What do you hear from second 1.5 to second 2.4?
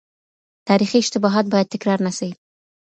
بايد تکرار نه سي.